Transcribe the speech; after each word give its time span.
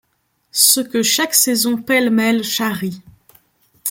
Ce 0.55 0.81
que 0.81 1.03
chaque 1.03 1.35
saison 1.35 1.79
pêle-mêle 1.79 2.43
charrie. 2.43 3.03